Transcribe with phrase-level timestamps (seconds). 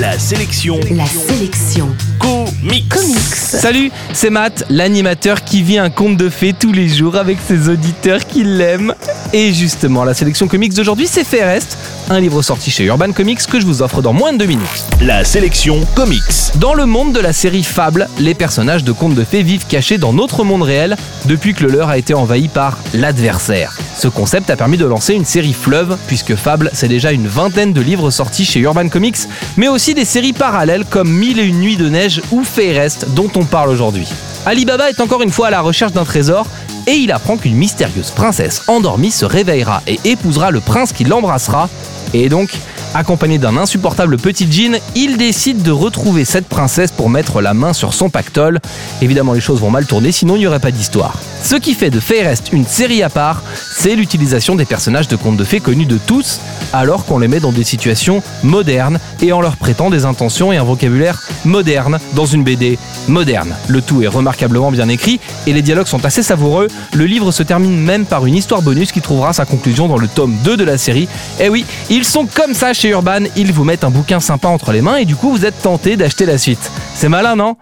[0.00, 0.80] La sélection.
[0.92, 1.94] La sélection.
[2.18, 2.88] Comics.
[2.88, 3.34] Comics.
[3.34, 7.68] Salut, c'est Matt, l'animateur qui vit un conte de fées tous les jours avec ses
[7.68, 8.94] auditeurs qui l'aiment.
[9.34, 11.76] Et justement, la sélection comics d'aujourd'hui, c'est Fairest,
[12.10, 14.84] un livre sorti chez Urban Comics que je vous offre dans moins de deux minutes.
[15.00, 16.20] La sélection comics.
[16.56, 19.96] Dans le monde de la série Fable, les personnages de contes de fées vivent cachés
[19.96, 20.96] dans notre monde réel
[21.26, 23.78] depuis que le leur a été envahi par l'adversaire.
[23.96, 27.72] Ce concept a permis de lancer une série fleuve, puisque Fable, c'est déjà une vingtaine
[27.72, 29.18] de livres sortis chez Urban Comics,
[29.56, 33.30] mais aussi des séries parallèles comme Mille et une nuits de neige ou Fairest, dont
[33.36, 34.08] on parle aujourd'hui.
[34.46, 36.46] Alibaba est encore une fois à la recherche d'un trésor,
[36.86, 41.68] et il apprend qu'une mystérieuse princesse endormie se réveillera et épousera le prince qui l'embrassera,
[42.12, 42.50] et donc,
[42.94, 47.72] accompagné d'un insupportable petit djinn, il décide de retrouver cette princesse pour mettre la main
[47.72, 48.60] sur son pactole.
[49.02, 51.18] Évidemment, les choses vont mal tourner, sinon il n'y aurait pas d'histoire.
[51.42, 53.42] Ce qui fait de Fairest une série à part,
[53.78, 56.40] c'est l'utilisation des personnages de contes de fées connus de tous,
[56.72, 60.58] alors qu'on les met dans des situations modernes et en leur prêtant des intentions et
[60.58, 63.54] un vocabulaire moderne dans une BD moderne.
[63.68, 66.68] Le tout est remarquablement bien écrit et les dialogues sont assez savoureux.
[66.92, 70.08] Le livre se termine même par une histoire bonus qui trouvera sa conclusion dans le
[70.08, 71.08] tome 2 de la série.
[71.40, 74.72] Et oui, ils sont comme ça chez Urban, ils vous mettent un bouquin sympa entre
[74.72, 76.70] les mains et du coup vous êtes tenté d'acheter la suite.
[76.94, 77.56] C'est malin, non?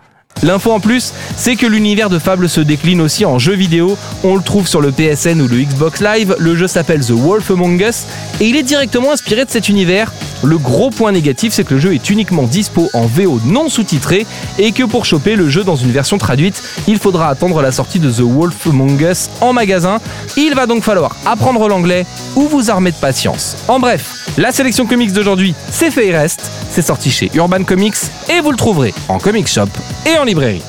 [0.44, 3.98] L'info en plus, c'est que l'univers de Fable se décline aussi en jeu vidéo.
[4.22, 6.36] On le trouve sur le PSN ou le Xbox Live.
[6.38, 8.04] Le jeu s'appelle The Wolf Among Us
[8.40, 10.12] et il est directement inspiré de cet univers.
[10.42, 14.26] Le gros point négatif, c'est que le jeu est uniquement dispo en VO non sous-titré
[14.58, 17.98] et que pour choper le jeu dans une version traduite, il faudra attendre la sortie
[17.98, 19.98] de The Wolf Among Us en magasin.
[20.36, 23.56] Il va donc falloir apprendre l'anglais ou vous armer de patience.
[23.68, 26.50] En bref, la sélection comics d'aujourd'hui, c'est fait et reste.
[26.70, 27.96] C'est sorti chez Urban Comics
[28.28, 29.68] et vous le trouverez en comic shop
[30.06, 30.62] et en librairie.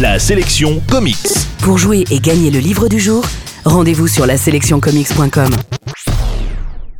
[0.00, 1.16] La sélection comics.
[1.60, 3.24] Pour jouer et gagner le livre du jour,
[3.64, 5.50] rendez-vous sur la sélectioncomics.com.